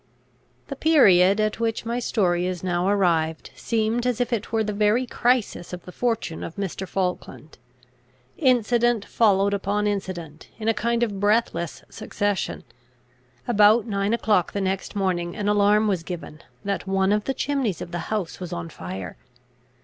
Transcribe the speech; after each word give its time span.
The 0.67 0.75
period 0.75 1.39
at 1.39 1.59
which 1.59 1.85
my 1.85 1.99
story 1.99 2.47
is 2.47 2.63
now 2.63 2.89
arrived 2.89 3.51
seemed 3.55 4.07
as 4.07 4.19
if 4.19 4.33
it 4.33 4.51
were 4.51 4.63
the 4.63 4.73
very 4.73 5.05
crisis 5.05 5.73
of 5.73 5.85
the 5.85 5.91
fortune 5.91 6.43
of 6.43 6.55
Mr. 6.55 6.87
Falkland. 6.87 7.59
Incident 8.35 9.05
followed 9.05 9.53
upon 9.53 9.85
incident, 9.85 10.47
in 10.57 10.67
a 10.67 10.73
kind 10.73 11.03
of 11.03 11.19
breathless 11.19 11.83
succession. 11.89 12.63
About 13.47 13.85
nine 13.85 14.15
o'clock 14.15 14.53
the 14.53 14.59
next 14.61 14.95
morning 14.95 15.35
an 15.35 15.47
alarm 15.47 15.87
was 15.87 16.01
given, 16.01 16.41
that 16.65 16.87
one 16.87 17.11
of 17.11 17.25
the 17.25 17.33
chimneys 17.35 17.79
of 17.79 17.91
the 17.91 17.99
house 18.09 18.39
was 18.39 18.51
on 18.51 18.69
fire. 18.69 19.17